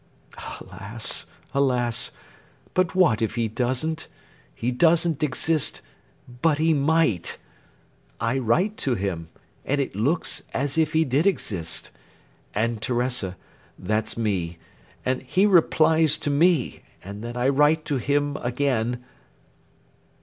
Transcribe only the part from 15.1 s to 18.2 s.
he replies to me, and then I write to